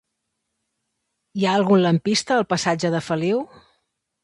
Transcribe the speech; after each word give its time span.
Hi 1.41 1.45
ha 1.45 1.51
algun 1.59 1.83
lampista 1.85 2.39
al 2.39 2.49
passatge 2.55 2.93
de 2.99 3.05
Feliu? 3.11 3.47